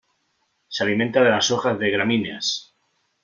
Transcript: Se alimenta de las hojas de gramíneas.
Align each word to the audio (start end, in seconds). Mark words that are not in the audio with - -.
Se 0.67 0.83
alimenta 0.83 1.21
de 1.21 1.29
las 1.29 1.51
hojas 1.51 1.77
de 1.77 1.91
gramíneas. 1.91 2.73